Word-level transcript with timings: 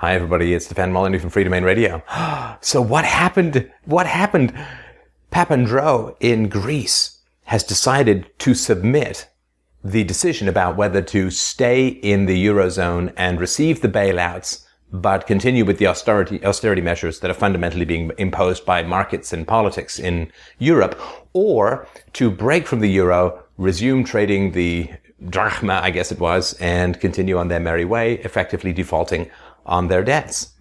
Hi 0.00 0.14
everybody, 0.14 0.52
it's 0.52 0.66
Stefan 0.66 0.92
Molyneux 0.92 1.20
from 1.20 1.30
Freedomain 1.30 1.64
Radio. 1.64 2.02
so 2.60 2.82
what 2.82 3.06
happened? 3.06 3.72
What 3.86 4.06
happened? 4.06 4.52
Papandreou 5.32 6.14
in 6.20 6.50
Greece 6.50 7.20
has 7.44 7.64
decided 7.64 8.30
to 8.40 8.52
submit 8.52 9.30
the 9.82 10.04
decision 10.04 10.48
about 10.48 10.76
whether 10.76 11.00
to 11.00 11.30
stay 11.30 11.88
in 11.88 12.26
the 12.26 12.46
Eurozone 12.46 13.10
and 13.16 13.40
receive 13.40 13.80
the 13.80 13.88
bailouts, 13.88 14.66
but 14.92 15.26
continue 15.26 15.64
with 15.64 15.78
the 15.78 15.86
austerity, 15.86 16.44
austerity 16.44 16.82
measures 16.82 17.20
that 17.20 17.30
are 17.30 17.42
fundamentally 17.42 17.86
being 17.86 18.12
imposed 18.18 18.66
by 18.66 18.82
markets 18.82 19.32
and 19.32 19.48
politics 19.48 19.98
in 19.98 20.30
Europe, 20.58 21.00
or 21.32 21.88
to 22.12 22.30
break 22.30 22.66
from 22.66 22.80
the 22.80 22.90
Euro, 22.90 23.42
resume 23.56 24.04
trading 24.04 24.52
the 24.52 24.90
drachma, 25.30 25.80
I 25.82 25.90
guess 25.90 26.12
it 26.12 26.20
was, 26.20 26.52
and 26.60 27.00
continue 27.00 27.38
on 27.38 27.48
their 27.48 27.60
merry 27.60 27.86
way, 27.86 28.14
effectively 28.18 28.74
defaulting 28.74 29.30
on 29.66 29.88
their 29.88 30.02
debts. 30.02 30.54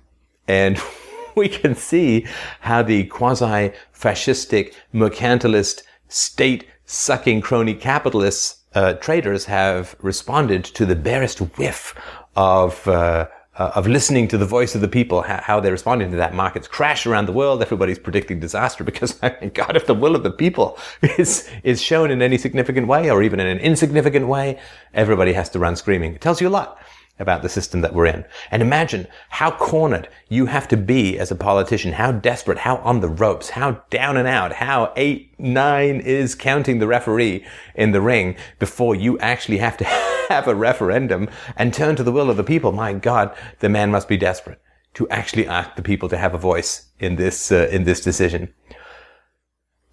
And 0.47 0.79
we 1.35 1.49
can 1.49 1.75
see 1.75 2.25
how 2.61 2.81
the 2.81 3.05
quasi-fascistic, 3.05 4.73
mercantilist, 4.93 5.83
state-sucking 6.07 7.41
crony 7.41 7.73
capitalists, 7.73 8.63
uh, 8.73 8.93
traders 8.95 9.45
have 9.45 9.95
responded 10.01 10.65
to 10.65 10.85
the 10.85 10.95
barest 10.95 11.39
whiff 11.39 11.95
of 12.35 12.85
uh, 12.87 13.27
uh, 13.57 13.71
of 13.75 13.87
listening 13.87 14.27
to 14.27 14.37
the 14.37 14.45
voice 14.45 14.75
of 14.75 14.81
the 14.81 14.87
people, 14.87 15.21
how, 15.21 15.39
how, 15.41 15.59
they're 15.59 15.71
responding 15.71 16.11
to 16.11 16.17
that. 16.17 16.33
Markets 16.33 16.67
crash 16.67 17.05
around 17.05 17.25
the 17.25 17.31
world. 17.31 17.61
Everybody's 17.61 17.99
predicting 17.99 18.39
disaster 18.39 18.83
because, 18.83 19.13
God, 19.53 19.77
if 19.77 19.87
the 19.87 19.93
will 19.93 20.15
of 20.15 20.23
the 20.23 20.31
people 20.31 20.77
is, 21.17 21.49
is 21.63 21.81
shown 21.81 22.11
in 22.11 22.21
any 22.21 22.37
significant 22.37 22.87
way 22.87 23.09
or 23.09 23.23
even 23.23 23.39
in 23.39 23.47
an 23.47 23.59
insignificant 23.59 24.27
way, 24.27 24.59
everybody 24.93 25.33
has 25.33 25.49
to 25.51 25.59
run 25.59 25.75
screaming. 25.75 26.15
It 26.15 26.21
tells 26.21 26.41
you 26.41 26.47
a 26.47 26.49
lot 26.49 26.79
about 27.19 27.41
the 27.41 27.49
system 27.49 27.81
that 27.81 27.93
we're 27.93 28.05
in. 28.05 28.25
And 28.51 28.61
imagine 28.61 29.07
how 29.29 29.51
cornered 29.51 30.09
you 30.27 30.47
have 30.47 30.67
to 30.69 30.77
be 30.77 31.17
as 31.17 31.31
a 31.31 31.35
politician, 31.35 31.93
how 31.93 32.11
desperate, 32.11 32.59
how 32.59 32.77
on 32.77 32.99
the 32.99 33.07
ropes, 33.07 33.51
how 33.51 33.83
down 33.89 34.17
and 34.17 34.27
out, 34.27 34.53
how 34.53 34.91
eight, 34.95 35.33
nine 35.39 36.01
is 36.01 36.35
counting 36.35 36.79
the 36.79 36.87
referee 36.87 37.45
in 37.75 37.91
the 37.91 38.01
ring 38.01 38.35
before 38.59 38.95
you 38.95 39.17
actually 39.19 39.59
have 39.59 39.77
to 39.77 39.85
have 40.29 40.47
a 40.47 40.55
referendum 40.55 41.29
and 41.55 41.73
turn 41.73 41.95
to 41.95 42.03
the 42.03 42.11
will 42.11 42.29
of 42.29 42.37
the 42.37 42.43
people. 42.43 42.71
My 42.71 42.93
God, 42.93 43.35
the 43.59 43.69
man 43.69 43.91
must 43.91 44.07
be 44.07 44.17
desperate 44.17 44.59
to 44.95 45.07
actually 45.09 45.47
ask 45.47 45.75
the 45.75 45.81
people 45.81 46.09
to 46.09 46.17
have 46.17 46.33
a 46.33 46.37
voice 46.37 46.87
in 46.99 47.15
this, 47.15 47.51
uh, 47.51 47.67
in 47.71 47.83
this 47.83 48.01
decision. 48.01 48.53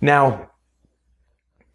Now, 0.00 0.50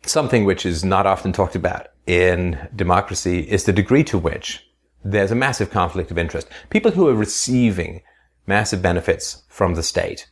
something 0.06 0.46
which 0.46 0.66
is 0.66 0.84
not 0.84 1.06
often 1.06 1.32
talked 1.32 1.56
about 1.56 1.88
in 2.06 2.70
democracy 2.76 3.40
is 3.40 3.66
the 3.66 3.74
degree 3.74 4.04
to 4.06 4.18
which 4.18 4.68
there's 5.12 5.32
a 5.32 5.36
massive 5.36 5.72
conflict 5.72 6.12
of 6.12 6.18
interest. 6.18 6.48
People 6.70 6.92
who 6.92 7.08
are 7.08 7.14
receiving 7.14 8.02
massive 8.46 8.82
benefits 8.82 9.44
from 9.48 9.76
the 9.76 9.84
state, 9.84 10.28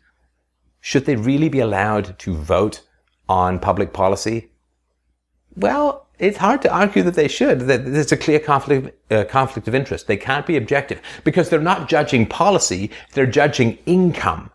should 0.79 1.05
they 1.05 1.15
really 1.15 1.49
be 1.49 1.59
allowed 1.59 2.17
to 2.19 2.35
vote 2.35 2.81
on 3.27 3.59
public 3.59 3.93
policy? 3.93 4.51
Well, 5.55 6.07
it's 6.19 6.37
hard 6.37 6.61
to 6.63 6.73
argue 6.73 7.03
that 7.03 7.15
they 7.15 7.27
should. 7.27 7.61
That 7.61 7.85
there's 7.85 8.11
a 8.11 8.17
clear 8.17 8.39
conflict, 8.39 8.95
uh, 9.11 9.23
conflict 9.25 9.67
of 9.67 9.75
interest. 9.75 10.07
They 10.07 10.17
can't 10.17 10.45
be 10.45 10.57
objective 10.57 11.01
because 11.23 11.49
they're 11.49 11.59
not 11.59 11.89
judging 11.89 12.25
policy, 12.25 12.91
they're 13.13 13.25
judging 13.25 13.77
income. 13.85 14.51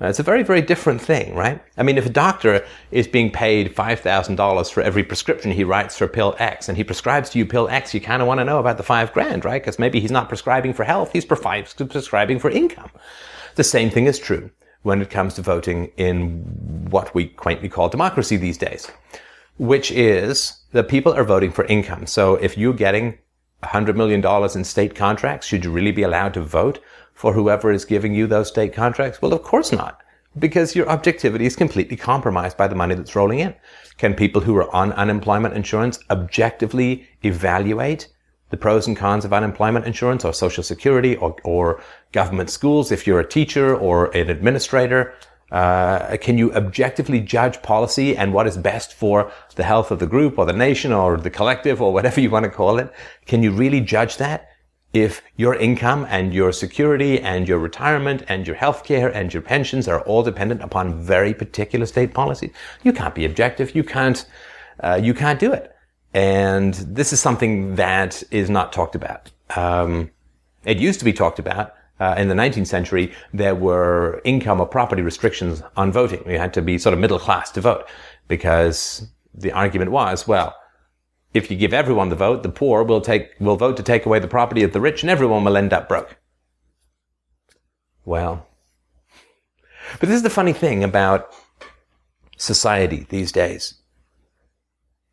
It's 0.00 0.18
a 0.18 0.24
very, 0.24 0.42
very 0.42 0.60
different 0.60 1.00
thing, 1.00 1.34
right? 1.36 1.62
I 1.76 1.84
mean, 1.84 1.98
if 1.98 2.06
a 2.06 2.10
doctor 2.10 2.66
is 2.90 3.06
being 3.06 3.30
paid 3.30 3.74
$5,000 3.74 4.72
for 4.72 4.82
every 4.82 5.04
prescription 5.04 5.52
he 5.52 5.62
writes 5.62 5.96
for 5.96 6.08
pill 6.08 6.34
X 6.38 6.68
and 6.68 6.76
he 6.76 6.82
prescribes 6.82 7.30
to 7.30 7.38
you 7.38 7.46
pill 7.46 7.68
X, 7.68 7.94
you 7.94 8.00
kind 8.00 8.20
of 8.20 8.26
want 8.26 8.40
to 8.40 8.44
know 8.44 8.58
about 8.58 8.76
the 8.76 8.82
five 8.82 9.12
grand, 9.12 9.44
right? 9.44 9.62
Because 9.62 9.78
maybe 9.78 10.00
he's 10.00 10.10
not 10.10 10.28
prescribing 10.28 10.74
for 10.74 10.82
health, 10.82 11.12
he's 11.12 11.24
prescribing 11.24 12.40
for 12.40 12.50
income. 12.50 12.90
The 13.54 13.64
same 13.64 13.88
thing 13.88 14.06
is 14.06 14.18
true 14.18 14.50
when 14.82 15.00
it 15.00 15.10
comes 15.10 15.34
to 15.34 15.42
voting 15.42 15.92
in 15.96 16.88
what 16.90 17.14
we 17.14 17.28
quaintly 17.28 17.68
call 17.68 17.88
democracy 17.88 18.36
these 18.36 18.58
days, 18.58 18.90
which 19.58 19.92
is 19.92 20.64
that 20.72 20.88
people 20.88 21.14
are 21.14 21.24
voting 21.24 21.52
for 21.52 21.64
income. 21.66 22.06
So 22.06 22.34
if 22.34 22.58
you're 22.58 22.74
getting 22.74 23.18
$100 23.62 23.94
million 23.94 24.24
in 24.56 24.64
state 24.64 24.96
contracts, 24.96 25.46
should 25.46 25.64
you 25.64 25.70
really 25.70 25.92
be 25.92 26.02
allowed 26.02 26.34
to 26.34 26.42
vote 26.42 26.80
for 27.14 27.32
whoever 27.32 27.70
is 27.72 27.84
giving 27.84 28.14
you 28.14 28.26
those 28.26 28.48
state 28.48 28.74
contracts? 28.74 29.22
Well, 29.22 29.32
of 29.32 29.42
course 29.42 29.72
not, 29.72 30.00
because 30.38 30.74
your 30.74 30.88
objectivity 30.88 31.46
is 31.46 31.56
completely 31.56 31.96
compromised 31.96 32.56
by 32.56 32.68
the 32.68 32.74
money 32.74 32.94
that's 32.94 33.16
rolling 33.16 33.38
in. 33.38 33.54
Can 33.98 34.14
people 34.14 34.42
who 34.42 34.56
are 34.56 34.74
on 34.74 34.92
unemployment 34.92 35.54
insurance 35.54 35.98
objectively 36.10 37.08
evaluate 37.22 38.08
the 38.50 38.56
pros 38.56 38.86
and 38.86 38.96
cons 38.96 39.24
of 39.24 39.32
unemployment 39.32 39.86
insurance 39.86 40.24
or 40.24 40.32
social 40.32 40.62
security 40.62 41.16
or, 41.16 41.36
or 41.44 41.82
government 42.12 42.50
schools 42.50 42.92
if 42.92 43.06
you're 43.06 43.20
a 43.20 43.28
teacher 43.28 43.76
or 43.76 44.14
an 44.16 44.28
administrator? 44.28 45.14
Uh, 45.50 46.16
can 46.16 46.36
you 46.36 46.52
objectively 46.54 47.20
judge 47.20 47.62
policy 47.62 48.16
and 48.16 48.32
what 48.32 48.46
is 48.46 48.56
best 48.56 48.92
for 48.92 49.30
the 49.54 49.62
health 49.62 49.90
of 49.92 50.00
the 50.00 50.06
group 50.06 50.36
or 50.36 50.44
the 50.46 50.52
nation 50.52 50.92
or 50.92 51.16
the 51.16 51.30
collective 51.30 51.80
or 51.80 51.92
whatever 51.92 52.20
you 52.20 52.30
want 52.30 52.44
to 52.44 52.50
call 52.50 52.78
it? 52.78 52.92
Can 53.26 53.42
you 53.42 53.52
really 53.52 53.80
judge 53.80 54.16
that? 54.16 54.48
If 54.94 55.22
your 55.36 55.56
income 55.56 56.06
and 56.08 56.32
your 56.32 56.52
security 56.52 57.20
and 57.20 57.48
your 57.48 57.58
retirement 57.58 58.22
and 58.28 58.46
your 58.46 58.54
healthcare 58.54 59.12
and 59.12 59.34
your 59.34 59.42
pensions 59.42 59.88
are 59.88 60.00
all 60.02 60.22
dependent 60.22 60.62
upon 60.62 61.02
very 61.02 61.34
particular 61.34 61.84
state 61.84 62.14
policies, 62.14 62.52
you 62.84 62.92
can't 62.92 63.14
be 63.14 63.24
objective. 63.24 63.74
You 63.74 63.82
can't, 63.82 64.24
uh, 64.80 65.00
you 65.02 65.12
can't 65.12 65.40
do 65.40 65.52
it. 65.52 65.74
And 66.14 66.74
this 66.74 67.12
is 67.12 67.18
something 67.20 67.74
that 67.74 68.22
is 68.30 68.48
not 68.48 68.72
talked 68.72 68.94
about. 68.94 69.32
Um, 69.56 70.12
it 70.64 70.78
used 70.78 71.00
to 71.00 71.04
be 71.04 71.12
talked 71.12 71.40
about. 71.40 71.74
Uh, 72.00 72.14
in 72.18 72.28
the 72.28 72.34
19th 72.34 72.66
century, 72.66 73.12
there 73.32 73.54
were 73.54 74.20
income 74.24 74.60
or 74.60 74.66
property 74.66 75.02
restrictions 75.02 75.62
on 75.76 75.92
voting. 75.92 76.22
You 76.28 76.38
had 76.38 76.52
to 76.54 76.62
be 76.62 76.76
sort 76.78 76.92
of 76.92 76.98
middle 76.98 77.18
class 77.18 77.50
to 77.52 77.60
vote 77.60 77.88
because 78.26 79.06
the 79.32 79.52
argument 79.52 79.90
was, 79.90 80.26
well, 80.26 80.54
if 81.34 81.50
you 81.50 81.56
give 81.56 81.74
everyone 81.74 82.08
the 82.08 82.16
vote, 82.16 82.44
the 82.44 82.48
poor 82.48 82.84
will 82.84 83.00
take, 83.00 83.32
will 83.40 83.56
vote 83.56 83.76
to 83.76 83.82
take 83.82 84.06
away 84.06 84.20
the 84.20 84.28
property 84.28 84.62
of 84.62 84.72
the 84.72 84.80
rich 84.80 85.02
and 85.02 85.10
everyone 85.10 85.44
will 85.44 85.56
end 85.56 85.72
up 85.72 85.88
broke. 85.88 86.16
Well, 88.04 88.46
but 89.98 90.08
this 90.08 90.16
is 90.16 90.22
the 90.22 90.30
funny 90.30 90.52
thing 90.52 90.84
about 90.84 91.34
society 92.36 93.06
these 93.08 93.32
days. 93.32 93.74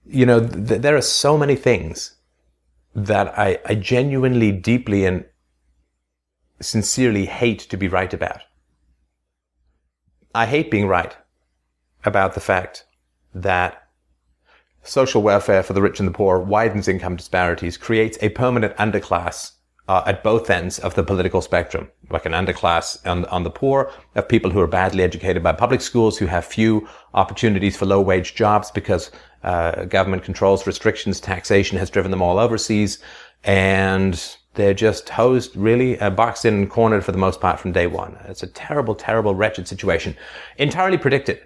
You 0.05 0.25
know, 0.25 0.39
th- 0.39 0.81
there 0.81 0.95
are 0.95 1.01
so 1.01 1.37
many 1.37 1.55
things 1.55 2.15
that 2.93 3.37
I, 3.37 3.59
I 3.65 3.75
genuinely, 3.75 4.51
deeply, 4.51 5.05
and 5.05 5.25
sincerely 6.59 7.25
hate 7.25 7.59
to 7.59 7.77
be 7.77 7.87
right 7.87 8.13
about. 8.13 8.41
I 10.35 10.45
hate 10.45 10.69
being 10.69 10.87
right 10.87 11.15
about 12.03 12.33
the 12.33 12.39
fact 12.39 12.85
that 13.33 13.87
social 14.83 15.21
welfare 15.21 15.63
for 15.63 15.73
the 15.73 15.81
rich 15.81 15.99
and 15.99 16.07
the 16.07 16.13
poor 16.13 16.39
widens 16.39 16.87
income 16.87 17.15
disparities, 17.15 17.77
creates 17.77 18.17
a 18.21 18.29
permanent 18.29 18.75
underclass 18.77 19.51
uh, 19.87 20.03
at 20.05 20.23
both 20.23 20.49
ends 20.49 20.79
of 20.79 20.95
the 20.95 21.03
political 21.03 21.41
spectrum, 21.41 21.89
like 22.09 22.25
an 22.25 22.31
underclass 22.31 23.05
on, 23.05 23.25
on 23.25 23.43
the 23.43 23.49
poor 23.49 23.91
of 24.15 24.27
people 24.27 24.49
who 24.49 24.59
are 24.59 24.67
badly 24.67 25.03
educated 25.03 25.43
by 25.43 25.51
public 25.51 25.81
schools, 25.81 26.17
who 26.17 26.27
have 26.27 26.45
few 26.45 26.87
opportunities 27.13 27.75
for 27.75 27.85
low 27.85 27.99
wage 27.99 28.35
jobs 28.35 28.71
because 28.71 29.11
uh, 29.43 29.85
government 29.85 30.23
controls, 30.23 30.67
restrictions, 30.67 31.19
taxation 31.19 31.77
has 31.77 31.89
driven 31.89 32.11
them 32.11 32.21
all 32.21 32.39
overseas, 32.39 32.99
and 33.43 34.37
they're 34.53 34.73
just 34.73 35.09
hosed, 35.09 35.55
really 35.55 35.99
uh, 35.99 36.09
boxed 36.09 36.45
in 36.45 36.53
and 36.53 36.69
cornered 36.69 37.03
for 37.03 37.11
the 37.11 37.17
most 37.17 37.41
part 37.41 37.59
from 37.59 37.71
day 37.71 37.87
one. 37.87 38.17
It's 38.25 38.43
a 38.43 38.47
terrible, 38.47 38.95
terrible, 38.95 39.33
wretched 39.33 39.67
situation, 39.67 40.15
entirely 40.57 40.97
predicted 40.97 41.41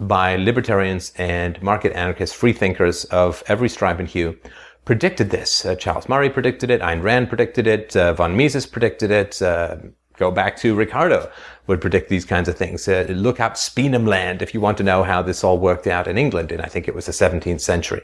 by 0.00 0.36
libertarians 0.36 1.12
and 1.16 1.60
market 1.62 1.92
anarchists, 1.92 2.34
free 2.34 2.52
thinkers 2.52 3.04
of 3.06 3.42
every 3.46 3.68
stripe 3.68 3.98
and 3.98 4.08
hue, 4.08 4.36
predicted 4.84 5.30
this. 5.30 5.64
Uh, 5.64 5.74
Charles 5.74 6.08
Murray 6.08 6.30
predicted 6.30 6.70
it. 6.70 6.80
Ayn 6.80 7.02
Rand 7.02 7.28
predicted 7.28 7.66
it. 7.66 7.96
Uh, 7.96 8.12
von 8.12 8.36
Mises 8.36 8.66
predicted 8.66 9.10
it. 9.10 9.40
Uh, 9.40 9.76
go 10.16 10.30
back 10.30 10.56
to 10.58 10.74
Ricardo 10.74 11.30
would 11.66 11.80
predict 11.80 12.08
these 12.08 12.24
kinds 12.24 12.48
of 12.48 12.56
things. 12.56 12.86
Uh, 12.86 13.06
look 13.08 13.40
up 13.40 13.54
Speenhamland 13.54 14.42
if 14.42 14.52
you 14.52 14.60
want 14.60 14.76
to 14.78 14.84
know 14.84 15.02
how 15.02 15.22
this 15.22 15.42
all 15.42 15.58
worked 15.58 15.86
out 15.86 16.06
in 16.06 16.18
England 16.18 16.52
in, 16.52 16.60
I 16.60 16.66
think 16.66 16.88
it 16.88 16.94
was 16.94 17.06
the 17.06 17.12
17th 17.12 17.60
century. 17.60 18.02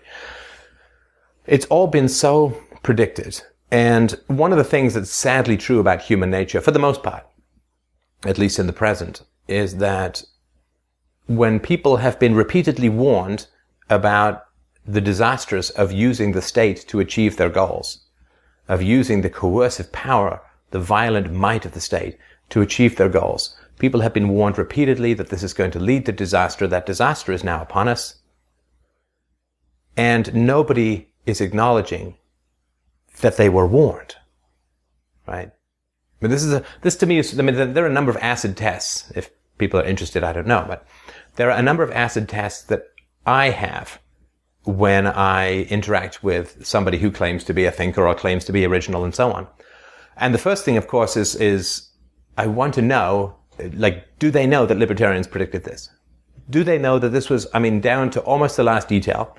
It's 1.46 1.66
all 1.66 1.86
been 1.86 2.08
so 2.08 2.56
predicted. 2.82 3.42
And 3.70 4.18
one 4.26 4.52
of 4.52 4.58
the 4.58 4.64
things 4.64 4.94
that's 4.94 5.10
sadly 5.10 5.56
true 5.56 5.78
about 5.78 6.02
human 6.02 6.30
nature, 6.30 6.60
for 6.60 6.70
the 6.70 6.78
most 6.78 7.02
part, 7.02 7.24
at 8.24 8.38
least 8.38 8.58
in 8.58 8.66
the 8.66 8.72
present, 8.72 9.22
is 9.46 9.76
that 9.76 10.22
when 11.30 11.60
people 11.60 11.98
have 11.98 12.18
been 12.18 12.34
repeatedly 12.34 12.88
warned 12.88 13.46
about 13.88 14.46
the 14.84 15.00
disasters 15.00 15.70
of 15.70 15.92
using 15.92 16.32
the 16.32 16.42
state 16.42 16.84
to 16.88 16.98
achieve 16.98 17.36
their 17.36 17.48
goals, 17.48 18.00
of 18.66 18.82
using 18.82 19.20
the 19.20 19.30
coercive 19.30 19.92
power, 19.92 20.42
the 20.72 20.80
violent 20.80 21.32
might 21.32 21.64
of 21.64 21.70
the 21.70 21.80
state 21.80 22.18
to 22.48 22.60
achieve 22.60 22.96
their 22.96 23.08
goals. 23.08 23.56
People 23.78 24.00
have 24.00 24.12
been 24.12 24.28
warned 24.28 24.58
repeatedly 24.58 25.14
that 25.14 25.28
this 25.28 25.44
is 25.44 25.54
going 25.54 25.70
to 25.70 25.78
lead 25.78 26.04
to 26.06 26.12
disaster. 26.12 26.66
That 26.66 26.84
disaster 26.84 27.30
is 27.30 27.44
now 27.44 27.62
upon 27.62 27.86
us. 27.86 28.16
And 29.96 30.34
nobody 30.34 31.10
is 31.26 31.40
acknowledging 31.40 32.16
that 33.20 33.36
they 33.36 33.48
were 33.48 33.68
warned, 33.68 34.16
right? 35.28 35.52
But 36.18 36.30
this 36.30 36.42
is 36.42 36.52
a, 36.52 36.64
this 36.82 36.96
to 36.96 37.06
me 37.06 37.18
is, 37.18 37.38
I 37.38 37.42
mean, 37.44 37.72
there 37.72 37.84
are 37.84 37.88
a 37.88 37.92
number 37.92 38.10
of 38.10 38.16
acid 38.16 38.56
tests. 38.56 39.12
If 39.14 39.30
people 39.58 39.78
are 39.78 39.84
interested, 39.84 40.24
I 40.24 40.32
don't 40.32 40.48
know, 40.48 40.64
but 40.66 40.84
there 41.36 41.50
are 41.50 41.58
a 41.58 41.62
number 41.62 41.82
of 41.82 41.90
acid 41.92 42.28
tests 42.28 42.62
that 42.64 42.84
I 43.26 43.50
have 43.50 44.00
when 44.64 45.06
I 45.06 45.62
interact 45.64 46.22
with 46.22 46.66
somebody 46.66 46.98
who 46.98 47.10
claims 47.10 47.44
to 47.44 47.54
be 47.54 47.64
a 47.64 47.70
thinker 47.70 48.06
or 48.06 48.14
claims 48.14 48.44
to 48.46 48.52
be 48.52 48.64
original 48.64 49.04
and 49.04 49.14
so 49.14 49.32
on. 49.32 49.46
And 50.16 50.34
the 50.34 50.38
first 50.38 50.64
thing, 50.64 50.76
of 50.76 50.86
course, 50.86 51.16
is, 51.16 51.34
is 51.36 51.88
I 52.36 52.46
want 52.46 52.74
to 52.74 52.82
know, 52.82 53.36
like, 53.74 54.18
do 54.18 54.30
they 54.30 54.46
know 54.46 54.66
that 54.66 54.78
libertarians 54.78 55.26
predicted 55.26 55.64
this? 55.64 55.88
Do 56.50 56.64
they 56.64 56.78
know 56.78 56.98
that 56.98 57.10
this 57.10 57.30
was, 57.30 57.46
I 57.54 57.58
mean, 57.58 57.80
down 57.80 58.10
to 58.10 58.20
almost 58.20 58.56
the 58.56 58.64
last 58.64 58.88
detail, 58.88 59.36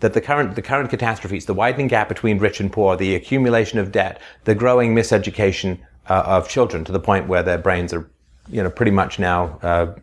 that 0.00 0.14
the 0.14 0.20
current, 0.20 0.54
the 0.54 0.62
current 0.62 0.90
catastrophes, 0.90 1.46
the 1.46 1.54
widening 1.54 1.88
gap 1.88 2.08
between 2.08 2.38
rich 2.38 2.60
and 2.60 2.72
poor, 2.72 2.96
the 2.96 3.14
accumulation 3.14 3.78
of 3.78 3.92
debt, 3.92 4.20
the 4.44 4.54
growing 4.54 4.94
miseducation 4.94 5.78
uh, 6.08 6.22
of 6.26 6.48
children 6.48 6.84
to 6.84 6.92
the 6.92 7.00
point 7.00 7.28
where 7.28 7.42
their 7.42 7.58
brains 7.58 7.92
are, 7.92 8.10
you 8.48 8.62
know, 8.62 8.70
pretty 8.70 8.90
much 8.90 9.18
now, 9.18 9.58
uh, 9.62 9.94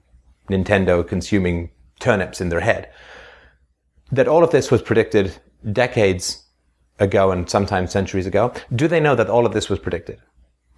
Nintendo 0.50 1.08
consuming 1.08 1.72
turnips 2.00 2.42
in 2.42 2.50
their 2.50 2.60
head. 2.60 2.90
That 4.12 4.28
all 4.28 4.44
of 4.44 4.52
this 4.52 4.72
was 4.72 4.82
predicted 4.82 5.38
decades 5.72 6.46
ago 7.00 7.32
and 7.32 7.50
sometimes 7.50 7.92
centuries 7.92 8.26
ago. 8.26 8.54
Do 8.76 8.88
they 8.88 9.00
know 9.00 9.16
that 9.16 9.30
all 9.30 9.46
of 9.46 9.54
this 9.54 9.70
was 9.70 9.80
predicted? 9.80 10.20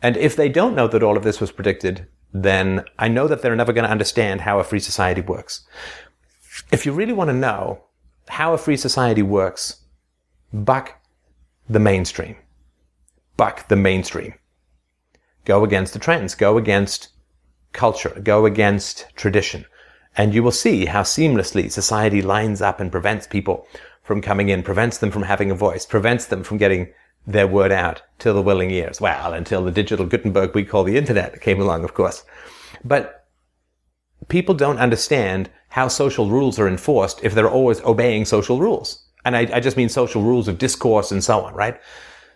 And 0.01 0.17
if 0.17 0.35
they 0.35 0.49
don't 0.49 0.75
know 0.75 0.87
that 0.87 1.03
all 1.03 1.17
of 1.17 1.23
this 1.23 1.39
was 1.39 1.51
predicted, 1.51 2.07
then 2.33 2.83
I 2.97 3.07
know 3.07 3.27
that 3.27 3.41
they're 3.41 3.55
never 3.55 3.73
going 3.73 3.85
to 3.85 3.91
understand 3.91 4.41
how 4.41 4.59
a 4.59 4.63
free 4.63 4.79
society 4.79 5.21
works. 5.21 5.65
If 6.71 6.85
you 6.85 6.91
really 6.91 7.13
want 7.13 7.29
to 7.29 7.35
know 7.35 7.83
how 8.27 8.53
a 8.53 8.57
free 8.57 8.77
society 8.77 9.21
works, 9.21 9.81
buck 10.53 11.01
the 11.69 11.79
mainstream. 11.79 12.35
Buck 13.37 13.67
the 13.67 13.75
mainstream. 13.75 14.33
Go 15.45 15.63
against 15.63 15.93
the 15.93 15.99
trends. 15.99 16.35
Go 16.35 16.57
against 16.57 17.09
culture. 17.73 18.19
Go 18.23 18.45
against 18.45 19.07
tradition. 19.15 19.65
And 20.17 20.33
you 20.33 20.43
will 20.43 20.51
see 20.51 20.85
how 20.85 21.03
seamlessly 21.03 21.71
society 21.71 22.21
lines 22.21 22.61
up 22.61 22.79
and 22.79 22.91
prevents 22.91 23.27
people 23.27 23.65
from 24.03 24.21
coming 24.21 24.49
in, 24.49 24.63
prevents 24.63 24.97
them 24.97 25.11
from 25.11 25.23
having 25.23 25.51
a 25.51 25.55
voice, 25.55 25.85
prevents 25.85 26.25
them 26.25 26.43
from 26.43 26.57
getting 26.57 26.91
their 27.25 27.47
word 27.47 27.71
out 27.71 28.01
till 28.19 28.33
the 28.33 28.41
willing 28.41 28.71
ears. 28.71 28.99
Well, 28.99 29.33
until 29.33 29.63
the 29.63 29.71
digital 29.71 30.05
Gutenberg 30.05 30.53
we 30.53 30.65
call 30.65 30.83
the 30.83 30.97
internet 30.97 31.41
came 31.41 31.61
along, 31.61 31.83
of 31.83 31.93
course. 31.93 32.23
But 32.83 33.27
people 34.27 34.55
don't 34.55 34.79
understand 34.79 35.49
how 35.69 35.87
social 35.87 36.29
rules 36.29 36.59
are 36.59 36.67
enforced 36.67 37.23
if 37.23 37.33
they're 37.33 37.49
always 37.49 37.81
obeying 37.81 38.25
social 38.25 38.59
rules. 38.59 39.05
And 39.23 39.37
I, 39.37 39.41
I 39.53 39.59
just 39.59 39.77
mean 39.77 39.89
social 39.89 40.21
rules 40.21 40.47
of 40.47 40.57
discourse 40.57 41.11
and 41.11 41.23
so 41.23 41.41
on, 41.41 41.53
right? 41.53 41.79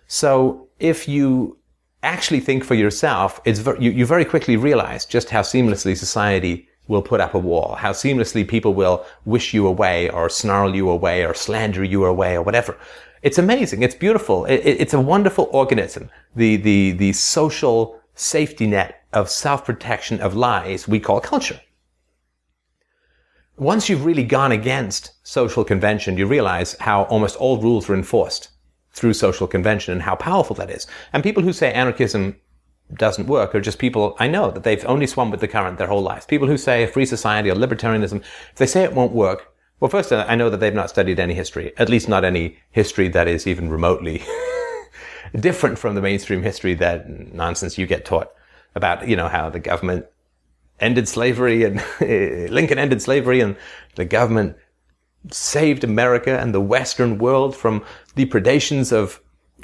So 0.07 0.69
if 0.79 1.07
you 1.07 1.57
actually 2.03 2.39
think 2.39 2.63
for 2.63 2.75
yourself, 2.75 3.41
it's 3.45 3.59
ver- 3.59 3.77
you, 3.79 3.91
you 3.91 4.05
very 4.05 4.25
quickly 4.25 4.57
realize 4.57 5.05
just 5.05 5.29
how 5.29 5.41
seamlessly 5.41 5.97
society 5.97 6.67
will 6.87 7.01
put 7.01 7.19
up 7.19 7.33
a 7.33 7.39
wall, 7.39 7.75
how 7.75 7.91
seamlessly 7.91 8.47
people 8.47 8.73
will 8.73 9.05
wish 9.25 9.53
you 9.53 9.65
away 9.67 10.09
or 10.09 10.29
snarl 10.29 10.75
you 10.75 10.89
away 10.89 11.25
or 11.25 11.33
slander 11.33 11.83
you 11.83 12.05
away 12.05 12.35
or 12.35 12.43
whatever. 12.43 12.77
It's 13.23 13.39
amazing. 13.39 13.81
It's 13.81 13.95
beautiful. 13.95 14.45
It, 14.45 14.61
it, 14.63 14.81
it's 14.81 14.93
a 14.93 14.99
wonderful 14.99 15.49
organism. 15.51 16.11
The, 16.35 16.57
the, 16.57 16.91
the 16.91 17.13
social 17.13 17.99
safety 18.13 18.67
net 18.67 19.03
of 19.13 19.29
self-protection 19.29 20.21
of 20.21 20.35
lies 20.35 20.87
we 20.87 20.99
call 20.99 21.19
culture. 21.19 21.59
Once 23.57 23.89
you've 23.89 24.05
really 24.05 24.23
gone 24.23 24.51
against 24.51 25.13
social 25.23 25.63
convention, 25.63 26.17
you 26.17 26.27
realize 26.27 26.75
how 26.81 27.03
almost 27.03 27.37
all 27.37 27.59
rules 27.59 27.89
are 27.89 27.95
enforced 27.95 28.49
through 28.95 29.13
social 29.13 29.45
convention 29.45 29.91
and 29.91 30.01
how 30.01 30.15
powerful 30.15 30.55
that 30.55 30.71
is. 30.71 30.87
And 31.11 31.21
people 31.21 31.43
who 31.43 31.53
say 31.53 31.71
anarchism 31.73 32.37
doesn't 32.93 33.27
work 33.27 33.53
are 33.53 33.61
just 33.61 33.77
people 33.79 34.15
I 34.19 34.27
know 34.27 34.51
that 34.51 34.63
they've 34.63 34.85
only 34.85 35.07
swum 35.07 35.31
with 35.31 35.41
the 35.41 35.47
current 35.47 35.77
their 35.77 35.87
whole 35.87 36.01
lives. 36.01 36.25
People 36.25 36.47
who 36.47 36.57
say 36.57 36.83
a 36.83 36.87
free 36.87 37.05
society 37.05 37.49
or 37.49 37.55
libertarianism, 37.55 38.21
if 38.51 38.55
they 38.55 38.65
say 38.65 38.83
it 38.83 38.93
won't 38.93 39.11
work, 39.11 39.53
well, 39.79 39.89
first, 39.91 40.13
uh, 40.13 40.25
I 40.27 40.35
know 40.35 40.49
that 40.49 40.61
they've 40.61 40.73
not 40.73 40.89
studied 40.89 41.19
any 41.19 41.33
history, 41.33 41.73
at 41.77 41.89
least 41.89 42.07
not 42.07 42.23
any 42.23 42.57
history 42.71 43.09
that 43.09 43.27
is 43.27 43.45
even 43.45 43.69
remotely 43.69 44.23
different 45.39 45.77
from 45.77 45.95
the 45.95 46.01
mainstream 46.01 46.43
history 46.43 46.75
that 46.75 47.09
nonsense 47.33 47.77
you 47.77 47.85
get 47.85 48.05
taught 48.05 48.31
about, 48.75 49.07
you 49.07 49.17
know, 49.17 49.27
how 49.27 49.49
the 49.49 49.59
government 49.59 50.05
ended 50.79 51.09
slavery 51.09 51.63
and 51.63 51.83
Lincoln 52.51 52.79
ended 52.79 53.01
slavery 53.01 53.41
and 53.41 53.57
the 53.95 54.05
government 54.05 54.55
saved 55.31 55.83
America 55.83 56.39
and 56.39 56.53
the 56.53 56.61
Western 56.61 57.17
world 57.17 57.55
from 57.55 57.83
the 58.15 58.25
predations 58.25 58.91
of 58.91 59.21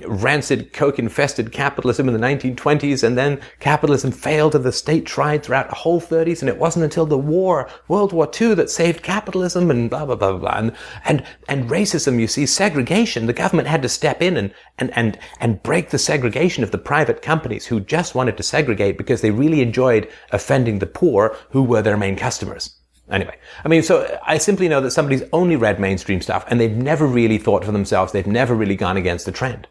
rancid, 0.08 0.74
coke-infested 0.74 1.52
capitalism 1.52 2.08
in 2.08 2.14
the 2.14 2.20
1920s, 2.28 3.04
and 3.04 3.18
then 3.18 3.40
capitalism 3.60 4.12
failed 4.12 4.56
and 4.56 4.64
the 4.64 4.72
state 4.72 5.06
tried 5.06 5.44
throughout 5.44 5.70
the 5.70 5.76
whole 5.76 6.00
30s, 6.00 6.42
and 6.42 6.50
it 6.50 6.58
wasn't 6.58 6.84
until 6.84 7.06
the 7.06 7.18
war, 7.18 7.70
World 7.88 8.14
War 8.14 8.30
II, 8.40 8.54
that 8.56 8.70
saved 8.70 9.04
capitalism, 9.04 9.70
and 9.70 9.90
blah, 9.90 10.06
blah, 10.06 10.16
blah, 10.16 10.38
blah. 10.38 10.58
And, 10.58 10.76
and, 11.06 11.26
and 11.48 11.70
racism, 11.70 12.20
you 12.20 12.28
see, 12.28 12.46
segregation, 12.46 13.26
the 13.26 13.34
government 13.34 13.68
had 13.68 13.82
to 13.82 13.90
step 13.90 14.22
in 14.22 14.38
and, 14.38 14.54
and, 14.78 14.96
and, 14.96 15.20
and 15.40 15.62
break 15.64 15.90
the 15.90 16.00
segregation 16.00 16.64
of 16.64 16.72
the 16.72 16.78
private 16.78 17.22
companies 17.22 17.66
who 17.66 17.80
just 17.80 18.16
wanted 18.16 18.38
to 18.38 18.44
segregate 18.44 18.98
because 18.98 19.22
they 19.22 19.32
really 19.32 19.62
enjoyed 19.62 20.10
offending 20.32 20.80
the 20.80 20.88
poor 20.88 21.36
who 21.52 21.64
were 21.64 21.82
their 21.82 21.98
main 21.98 22.16
customers. 22.16 22.81
Anyway, 23.12 23.38
I 23.64 23.68
mean, 23.68 23.84
so 23.84 24.20
I 24.26 24.38
simply 24.38 24.70
know 24.70 24.82
that 24.82 24.92
somebody's 24.92 25.24
only 25.34 25.58
read 25.58 25.80
mainstream 25.80 26.22
stuff 26.22 26.46
and 26.48 26.60
they've 26.60 26.76
never 26.76 27.06
really 27.06 27.38
thought 27.38 27.66
for 27.66 27.72
themselves. 27.72 28.12
They've 28.12 28.26
never 28.26 28.56
really 28.56 28.76
gone 28.76 28.98
against 28.98 29.26
the 29.26 29.32
trend. 29.32 29.68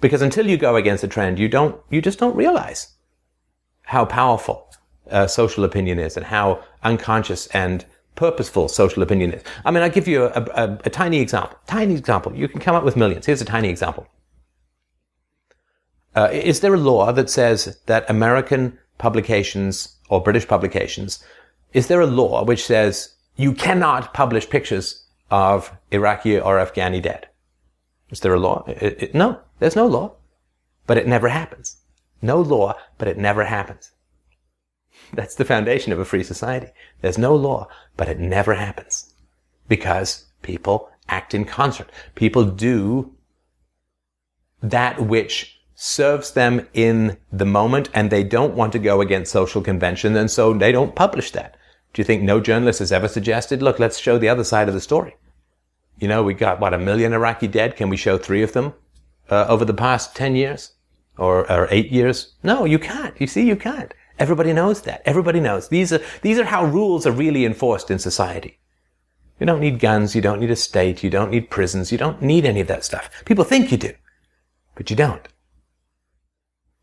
Because 0.00 0.22
until 0.22 0.48
you 0.48 0.56
go 0.56 0.76
against 0.76 1.02
the 1.02 1.08
trend, 1.08 1.38
you 1.38 1.48
don't, 1.48 1.80
you 1.90 2.00
just 2.00 2.18
don't 2.18 2.36
realize 2.36 2.94
how 3.82 4.04
powerful 4.04 4.72
uh, 5.10 5.26
social 5.26 5.64
opinion 5.64 5.98
is 5.98 6.16
and 6.16 6.26
how 6.26 6.62
unconscious 6.82 7.46
and 7.48 7.84
purposeful 8.14 8.68
social 8.68 9.02
opinion 9.02 9.32
is. 9.32 9.42
I 9.64 9.70
mean, 9.70 9.82
I'll 9.82 9.90
give 9.90 10.08
you 10.08 10.24
a, 10.24 10.42
a, 10.54 10.78
a 10.84 10.90
tiny 10.90 11.18
example. 11.20 11.58
Tiny 11.66 11.94
example. 11.94 12.34
You 12.34 12.48
can 12.48 12.60
come 12.60 12.76
up 12.76 12.84
with 12.84 12.96
millions. 12.96 13.26
Here's 13.26 13.42
a 13.42 13.46
tiny 13.46 13.68
example. 13.68 14.06
Uh, 16.14 16.28
is 16.32 16.60
there 16.60 16.74
a 16.74 16.78
law 16.78 17.10
that 17.12 17.28
says 17.28 17.80
that 17.86 18.08
American 18.08 18.78
publications 18.98 19.96
or 20.08 20.22
British 20.22 20.46
publications, 20.46 21.24
is 21.74 21.88
there 21.88 22.00
a 22.00 22.06
law 22.06 22.44
which 22.44 22.64
says 22.64 23.14
you 23.36 23.52
cannot 23.52 24.14
publish 24.14 24.48
pictures 24.48 25.04
of 25.30 25.72
Iraqi 25.90 26.38
or 26.38 26.56
Afghani 26.56 27.02
dead? 27.02 27.28
Is 28.10 28.20
there 28.20 28.32
a 28.32 28.40
law? 28.40 28.64
It, 28.68 29.02
it, 29.02 29.14
no, 29.14 29.40
there's 29.58 29.76
no 29.76 29.86
law, 29.86 30.14
but 30.86 30.96
it 30.96 31.06
never 31.06 31.28
happens. 31.28 31.78
No 32.22 32.40
law, 32.40 32.74
but 32.96 33.08
it 33.08 33.18
never 33.18 33.44
happens. 33.44 33.90
That's 35.12 35.34
the 35.34 35.44
foundation 35.44 35.92
of 35.92 35.98
a 35.98 36.04
free 36.04 36.22
society. 36.22 36.68
There's 37.00 37.18
no 37.18 37.34
law, 37.34 37.68
but 37.96 38.08
it 38.08 38.20
never 38.20 38.54
happens 38.54 39.12
because 39.68 40.26
people 40.42 40.90
act 41.08 41.34
in 41.34 41.44
concert. 41.44 41.90
People 42.14 42.44
do 42.44 43.14
that 44.62 45.00
which 45.00 45.60
serves 45.74 46.32
them 46.32 46.66
in 46.72 47.16
the 47.32 47.44
moment 47.44 47.90
and 47.92 48.10
they 48.10 48.22
don't 48.22 48.54
want 48.54 48.72
to 48.72 48.78
go 48.78 49.00
against 49.00 49.32
social 49.32 49.60
convention 49.60 50.16
and 50.16 50.30
so 50.30 50.52
they 50.52 50.70
don't 50.70 50.94
publish 50.94 51.32
that. 51.32 51.56
Do 51.94 52.00
you 52.00 52.04
think 52.04 52.22
no 52.22 52.40
journalist 52.40 52.80
has 52.80 52.90
ever 52.90 53.06
suggested, 53.06 53.62
look, 53.62 53.78
let's 53.78 53.98
show 53.98 54.18
the 54.18 54.28
other 54.28 54.42
side 54.42 54.66
of 54.66 54.74
the 54.74 54.80
story? 54.80 55.16
You 56.00 56.08
know, 56.08 56.24
we 56.24 56.34
got 56.34 56.58
what 56.58 56.74
a 56.74 56.78
million 56.78 57.12
Iraqi 57.12 57.46
dead. 57.46 57.76
Can 57.76 57.88
we 57.88 57.96
show 57.96 58.18
three 58.18 58.42
of 58.42 58.52
them 58.52 58.74
uh, 59.30 59.46
over 59.48 59.64
the 59.64 59.72
past 59.72 60.16
10 60.16 60.34
years 60.34 60.72
or, 61.16 61.50
or 61.50 61.68
eight 61.70 61.92
years? 61.92 62.34
No, 62.42 62.64
you 62.64 62.80
can't. 62.80 63.18
You 63.20 63.28
see, 63.28 63.46
you 63.46 63.54
can't. 63.54 63.94
Everybody 64.18 64.52
knows 64.52 64.82
that. 64.82 65.02
Everybody 65.04 65.38
knows. 65.38 65.68
These 65.68 65.92
are, 65.92 66.00
these 66.22 66.38
are 66.40 66.44
how 66.44 66.64
rules 66.64 67.06
are 67.06 67.12
really 67.12 67.44
enforced 67.44 67.92
in 67.92 68.00
society. 68.00 68.58
You 69.38 69.46
don't 69.46 69.60
need 69.60 69.78
guns. 69.78 70.16
You 70.16 70.20
don't 70.20 70.40
need 70.40 70.50
a 70.50 70.56
state. 70.56 71.04
You 71.04 71.10
don't 71.10 71.30
need 71.30 71.48
prisons. 71.48 71.92
You 71.92 71.98
don't 71.98 72.20
need 72.20 72.44
any 72.44 72.60
of 72.60 72.66
that 72.68 72.84
stuff. 72.84 73.08
People 73.24 73.44
think 73.44 73.70
you 73.70 73.78
do, 73.78 73.92
but 74.74 74.90
you 74.90 74.96
don't. 74.96 75.28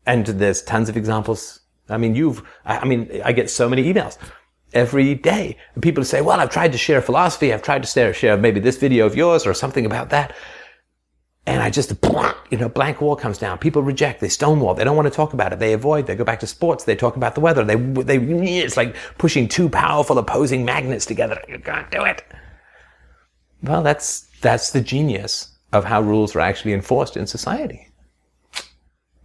And 0.06 0.26
there's 0.26 0.62
tons 0.62 0.88
of 0.88 0.96
examples. 0.96 1.60
I 1.88 1.98
mean, 1.98 2.14
you've, 2.14 2.42
I 2.64 2.86
mean, 2.86 3.20
I 3.24 3.32
get 3.32 3.50
so 3.50 3.68
many 3.68 3.92
emails 3.92 4.16
every 4.74 5.14
day. 5.14 5.56
And 5.74 5.82
people 5.82 6.04
say, 6.04 6.20
well, 6.20 6.40
I've 6.40 6.50
tried 6.50 6.72
to 6.72 6.78
share 6.78 7.00
philosophy. 7.02 7.52
I've 7.52 7.62
tried 7.62 7.82
to 7.82 8.12
share, 8.14 8.36
maybe 8.36 8.60
this 8.60 8.78
video 8.78 9.06
of 9.06 9.16
yours 9.16 9.46
or 9.46 9.54
something 9.54 9.86
about 9.86 10.10
that. 10.10 10.34
And 11.44 11.60
I 11.60 11.70
just, 11.70 11.92
you 12.50 12.58
know, 12.58 12.68
blank 12.68 13.00
wall 13.00 13.16
comes 13.16 13.36
down. 13.36 13.58
People 13.58 13.82
reject. 13.82 14.20
They 14.20 14.28
stonewall. 14.28 14.74
They 14.74 14.84
don't 14.84 14.96
want 14.96 15.06
to 15.06 15.14
talk 15.14 15.32
about 15.32 15.52
it. 15.52 15.58
They 15.58 15.72
avoid. 15.72 16.06
They 16.06 16.14
go 16.14 16.24
back 16.24 16.38
to 16.40 16.46
sports. 16.46 16.84
They 16.84 16.94
talk 16.94 17.16
about 17.16 17.34
the 17.34 17.40
weather. 17.40 17.64
They, 17.64 17.74
they, 17.74 18.18
it's 18.18 18.76
like 18.76 18.94
pushing 19.18 19.48
two 19.48 19.68
powerful 19.68 20.18
opposing 20.18 20.64
magnets 20.64 21.04
together. 21.04 21.42
You 21.48 21.58
can't 21.58 21.90
do 21.90 22.04
it. 22.04 22.24
Well, 23.62 23.82
that's, 23.82 24.28
that's 24.40 24.70
the 24.70 24.80
genius 24.80 25.48
of 25.72 25.84
how 25.84 26.00
rules 26.00 26.36
are 26.36 26.40
actually 26.40 26.74
enforced 26.74 27.16
in 27.16 27.26
society. 27.26 27.88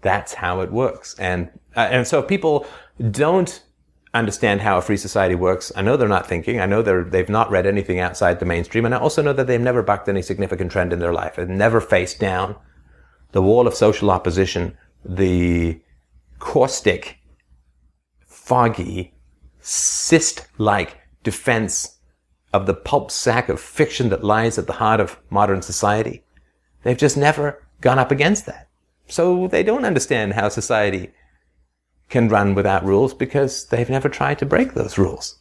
That's 0.01 0.33
how 0.33 0.61
it 0.61 0.71
works. 0.71 1.15
And, 1.19 1.49
uh, 1.75 1.87
and 1.91 2.07
so 2.07 2.19
if 2.19 2.27
people 2.27 2.65
don't 3.11 3.61
understand 4.19 4.61
how 4.61 4.77
a 4.77 4.81
free 4.81 4.97
society 4.97 5.35
works. 5.35 5.71
I 5.75 5.81
know 5.81 5.97
they're 5.97 6.07
not 6.07 6.27
thinking. 6.27 6.59
I 6.59 6.65
know 6.65 6.81
they're, 6.81 7.03
they've 7.03 7.29
not 7.29 7.51
read 7.51 7.65
anything 7.65 7.99
outside 7.99 8.39
the 8.39 8.45
mainstream. 8.45 8.85
And 8.85 8.93
I 8.93 8.99
also 8.99 9.21
know 9.21 9.33
that 9.33 9.47
they've 9.47 9.59
never 9.59 9.83
bucked 9.83 10.09
any 10.09 10.21
significant 10.21 10.71
trend 10.71 10.93
in 10.93 10.99
their 10.99 11.13
life. 11.13 11.35
They've 11.35 11.47
never 11.47 11.81
faced 11.81 12.19
down 12.19 12.55
the 13.31 13.41
wall 13.41 13.67
of 13.67 13.73
social 13.73 14.11
opposition, 14.11 14.77
the 15.03 15.81
caustic 16.39 17.17
foggy, 18.25 19.13
cyst-like 19.59 20.97
defense 21.23 21.97
of 22.53 22.65
the 22.65 22.73
pulp 22.73 23.11
sack 23.11 23.49
of 23.49 23.59
fiction 23.59 24.09
that 24.09 24.23
lies 24.23 24.57
at 24.57 24.67
the 24.67 24.73
heart 24.73 24.99
of 24.99 25.19
modern 25.29 25.61
society. 25.61 26.23
They've 26.83 26.97
just 26.97 27.17
never 27.17 27.63
gone 27.81 27.99
up 27.99 28.11
against 28.11 28.45
that. 28.45 28.69
So 29.07 29.47
they 29.47 29.63
don't 29.63 29.85
understand 29.85 30.33
how 30.33 30.49
society 30.49 31.11
can 32.09 32.29
run 32.29 32.55
without 32.55 32.85
rules 32.85 33.13
because 33.13 33.65
they've 33.65 33.89
never 33.89 34.09
tried 34.09 34.39
to 34.39 34.45
break 34.45 34.73
those 34.73 34.97
rules. 34.97 35.39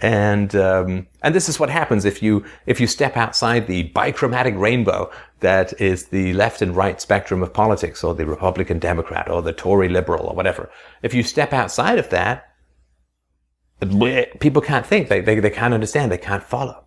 And 0.00 0.54
um, 0.56 1.06
and 1.22 1.32
this 1.32 1.48
is 1.48 1.60
what 1.60 1.70
happens 1.70 2.04
if 2.04 2.22
you 2.22 2.44
if 2.66 2.80
you 2.80 2.88
step 2.88 3.16
outside 3.16 3.66
the 3.66 3.90
bichromatic 3.90 4.58
rainbow 4.58 5.10
that 5.40 5.80
is 5.80 6.06
the 6.06 6.32
left 6.32 6.60
and 6.60 6.74
right 6.74 7.00
spectrum 7.00 7.42
of 7.42 7.52
politics, 7.52 8.02
or 8.02 8.14
the 8.14 8.26
Republican 8.26 8.78
Democrat, 8.80 9.30
or 9.30 9.42
the 9.42 9.52
Tory 9.52 9.88
liberal, 9.88 10.26
or 10.26 10.34
whatever. 10.34 10.70
If 11.02 11.14
you 11.14 11.22
step 11.22 11.52
outside 11.52 11.98
of 11.98 12.10
that, 12.10 12.48
people 14.40 14.62
can't 14.62 14.86
think, 14.86 15.08
they, 15.08 15.20
they, 15.20 15.40
they 15.40 15.50
can't 15.50 15.74
understand, 15.74 16.10
they 16.10 16.18
can't 16.18 16.44
follow. 16.44 16.84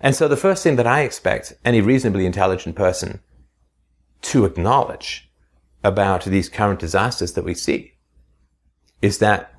And 0.00 0.14
so 0.14 0.28
the 0.28 0.36
first 0.36 0.62
thing 0.62 0.76
that 0.76 0.86
I 0.86 1.02
expect 1.02 1.54
any 1.64 1.80
reasonably 1.80 2.26
intelligent 2.26 2.74
person 2.74 3.20
to 4.22 4.44
acknowledge 4.44 5.30
about 5.84 6.24
these 6.24 6.48
current 6.48 6.80
disasters 6.80 7.34
that 7.34 7.44
we 7.44 7.54
see 7.54 7.92
is 9.00 9.18
that, 9.18 9.54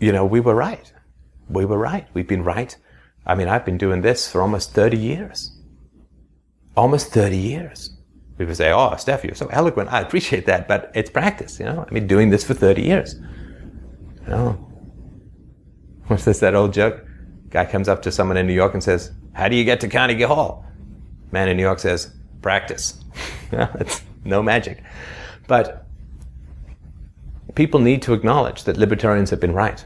you 0.00 0.12
know, 0.12 0.24
we 0.24 0.40
were 0.40 0.54
right 0.54 0.92
we 1.48 1.64
were 1.64 1.78
right. 1.78 2.06
We've 2.14 2.26
been 2.26 2.44
right. 2.44 2.76
I 3.26 3.34
mean, 3.34 3.48
I've 3.48 3.64
been 3.64 3.78
doing 3.78 4.02
this 4.02 4.30
for 4.30 4.42
almost 4.42 4.72
30 4.72 4.96
years. 4.96 5.52
Almost 6.76 7.12
30 7.12 7.36
years. 7.36 7.96
People 8.38 8.54
say, 8.54 8.70
oh, 8.70 8.94
Steph, 8.96 9.24
you're 9.24 9.34
so 9.34 9.46
eloquent. 9.46 9.92
I 9.92 10.00
appreciate 10.00 10.46
that, 10.46 10.68
but 10.68 10.90
it's 10.94 11.10
practice, 11.10 11.58
you 11.58 11.64
know? 11.64 11.86
I 11.88 11.92
mean, 11.92 12.06
doing 12.06 12.30
this 12.30 12.44
for 12.44 12.54
30 12.54 12.82
years. 12.82 13.14
You 14.24 14.28
know? 14.28 14.50
What's 16.06 16.24
this, 16.24 16.40
that 16.40 16.54
old 16.54 16.74
joke? 16.74 17.04
Guy 17.48 17.64
comes 17.64 17.88
up 17.88 18.02
to 18.02 18.12
someone 18.12 18.36
in 18.36 18.46
New 18.46 18.52
York 18.52 18.74
and 18.74 18.82
says, 18.82 19.12
how 19.32 19.48
do 19.48 19.56
you 19.56 19.64
get 19.64 19.80
to 19.80 19.88
Carnegie 19.88 20.24
Hall? 20.24 20.64
Man 21.32 21.48
in 21.48 21.56
New 21.56 21.62
York 21.62 21.78
says, 21.78 22.14
practice. 22.42 23.02
it's 23.52 24.02
no 24.26 24.42
magic. 24.42 24.82
But 25.46 25.86
people 27.54 27.80
need 27.80 28.02
to 28.02 28.12
acknowledge 28.12 28.64
that 28.64 28.76
libertarians 28.76 29.30
have 29.30 29.40
been 29.40 29.52
right 29.52 29.84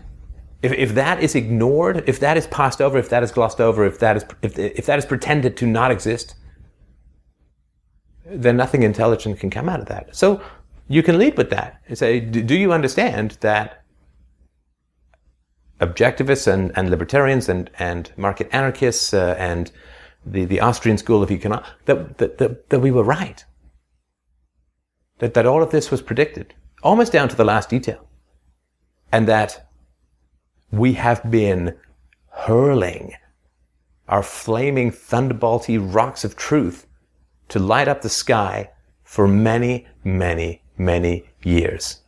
if, 0.63 0.73
if 0.73 0.95
that 0.95 1.23
is 1.23 1.35
ignored, 1.35 2.05
if 2.07 2.21
that 2.21 2.37
is 2.37 2.47
passed 2.47 2.81
over, 2.81 2.99
if 2.99 3.09
that 3.09 3.23
is 3.23 3.33
glossed 3.33 3.61
over, 3.61 3.87
if 3.87 3.99
that 4.01 4.17
is, 4.17 4.25
if, 4.43 4.59
if 4.59 4.87
that 4.87 4.99
is 4.99 5.07
pretended 5.07 5.57
to 5.59 5.67
not 5.67 5.91
exist, 5.91 6.35
then 8.27 8.57
nothing 8.57 8.83
intelligent 8.83 9.41
can 9.41 9.51
come 9.51 9.69
out 9.69 9.81
of 9.81 9.87
that. 9.87 10.15
So 10.15 10.43
you 10.89 11.03
can 11.03 11.19
lead 11.19 11.37
with 11.37 11.51
that 11.51 11.81
and 11.89 11.97
say, 11.97 12.21
do 12.21 12.55
you 12.55 12.73
understand 12.73 13.39
that 13.41 13.83
objectivists 15.81 16.47
and, 16.47 16.73
and 16.77 16.91
libertarians 16.91 17.49
and, 17.49 17.71
and 17.79 18.13
market 18.17 18.49
anarchists 18.53 19.15
uh, 19.15 19.35
and 19.39 19.73
the, 20.27 20.45
the 20.45 20.61
Austrian 20.61 20.99
school 20.99 21.23
of 21.23 21.31
economics, 21.31 21.71
that, 21.87 22.19
that, 22.19 22.37
that, 22.37 22.69
that 22.69 22.81
we 22.81 22.91
were 22.91 23.03
right? 23.03 23.45
That, 25.21 25.35
that 25.35 25.47
all 25.47 25.63
of 25.63 25.71
this 25.71 25.91
was 25.91 26.03
predicted, 26.03 26.55
almost 26.83 27.13
down 27.13 27.29
to 27.29 27.37
the 27.37 27.45
last 27.45 27.71
detail. 27.71 28.07
And 29.13 29.29
that 29.29 29.71
we 30.71 30.95
have 30.95 31.31
been 31.31 31.77
hurling 32.31 33.15
our 34.09 34.23
flaming 34.23 34.91
thunderbolty 34.91 35.79
rocks 35.79 36.25
of 36.25 36.37
truth 36.37 36.87
to 37.49 37.59
light 37.59 37.89
up 37.89 38.03
the 38.03 38.09
sky 38.09 38.71
for 39.05 39.29
many, 39.29 39.87
many, 40.05 40.63
many 40.77 41.25
years. 41.43 42.01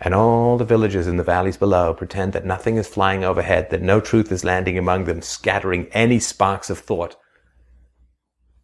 And 0.00 0.14
all 0.14 0.56
the 0.56 0.64
villagers 0.64 1.06
in 1.06 1.16
the 1.16 1.22
valleys 1.22 1.58
below 1.58 1.92
pretend 1.92 2.32
that 2.32 2.46
nothing 2.46 2.76
is 2.76 2.88
flying 2.88 3.24
overhead, 3.24 3.68
that 3.70 3.82
no 3.82 4.00
truth 4.00 4.32
is 4.32 4.44
landing 4.44 4.78
among 4.78 5.04
them, 5.04 5.20
scattering 5.20 5.88
any 5.92 6.18
sparks 6.18 6.70
of 6.70 6.78
thought 6.78 7.16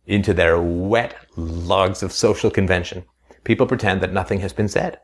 into 0.06 0.33
their 0.33 0.59
wet 0.61 1.14
logs 1.37 2.02
of 2.02 2.12
social 2.12 2.50
convention. 2.50 3.04
People 3.47 3.69
pretend 3.69 4.00
that 4.00 4.12
nothing 4.12 4.41
has 4.41 4.53
been 4.53 4.67
said. 4.67 4.99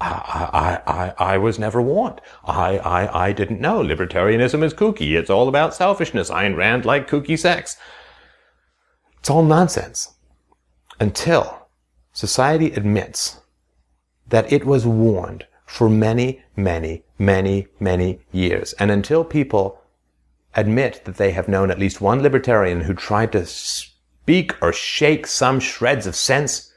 I, 0.00 0.80
I, 0.84 0.92
I, 0.92 1.34
I 1.34 1.38
was 1.38 1.60
never 1.60 1.80
warned. 1.80 2.20
I, 2.44 2.78
I, 2.78 3.26
I 3.26 3.32
didn't 3.32 3.60
know. 3.60 3.78
Libertarianism 3.80 4.64
is 4.64 4.74
kooky. 4.74 5.16
It's 5.16 5.30
all 5.30 5.46
about 5.46 5.72
selfishness. 5.72 6.28
Ayn 6.28 6.56
Rand 6.56 6.84
like 6.84 7.08
kooky 7.08 7.38
sex. 7.38 7.76
It's 9.20 9.30
all 9.30 9.44
nonsense. 9.44 10.16
Until 10.98 11.68
society 12.12 12.72
admits 12.72 13.42
that 14.26 14.52
it 14.52 14.64
was 14.64 14.84
warned 14.84 15.46
for 15.64 15.88
many, 15.88 16.42
many, 16.56 17.04
many, 17.16 17.68
many 17.78 18.18
years. 18.32 18.72
And 18.72 18.90
until 18.90 19.22
people 19.22 19.80
admit 20.56 21.02
that 21.04 21.16
they 21.16 21.30
have 21.30 21.46
known 21.46 21.70
at 21.70 21.78
least 21.78 22.00
one 22.00 22.22
libertarian 22.24 22.80
who 22.80 22.94
tried 22.94 23.30
to 23.30 23.46
speak 23.46 24.60
or 24.60 24.72
shake 24.72 25.28
some 25.28 25.60
shreds 25.60 26.08
of 26.08 26.16
sense 26.16 26.71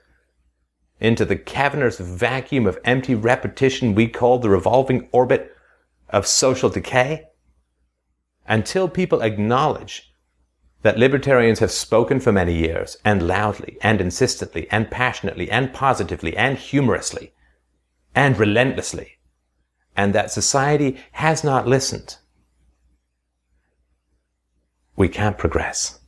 into 1.05 1.25
the 1.25 1.35
cavernous 1.35 1.99
vacuum 1.99 2.65
of 2.65 2.79
empty 2.83 3.15
repetition 3.15 3.95
we 3.95 4.07
call 4.07 4.39
the 4.39 4.49
revolving 4.49 5.07
orbit 5.11 5.55
of 6.09 6.27
social 6.27 6.69
decay? 6.69 7.27
Until 8.47 8.89
people 8.89 9.21
acknowledge 9.21 10.11
that 10.81 10.99
libertarians 10.99 11.59
have 11.59 11.71
spoken 11.71 12.19
for 12.19 12.31
many 12.31 12.55
years 12.55 12.97
and 13.03 13.27
loudly 13.27 13.77
and 13.81 13.99
insistently 13.99 14.67
and 14.69 14.91
passionately 14.91 15.49
and 15.49 15.73
positively 15.73 16.37
and 16.37 16.57
humorously 16.57 17.33
and 18.13 18.37
relentlessly 18.37 19.17
and 19.95 20.13
that 20.13 20.31
society 20.31 20.97
has 21.13 21.43
not 21.43 21.67
listened, 21.67 22.17
we 24.95 25.09
can't 25.09 25.37
progress. 25.37 25.99